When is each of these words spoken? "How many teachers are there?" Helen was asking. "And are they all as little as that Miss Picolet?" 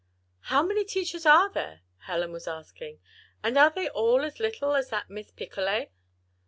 "How 0.49 0.63
many 0.63 0.83
teachers 0.83 1.27
are 1.27 1.51
there?" 1.51 1.81
Helen 2.07 2.31
was 2.31 2.47
asking. 2.47 2.99
"And 3.43 3.55
are 3.55 3.69
they 3.69 3.87
all 3.87 4.25
as 4.25 4.39
little 4.39 4.73
as 4.73 4.89
that 4.89 5.11
Miss 5.11 5.29
Picolet?" 5.29 5.91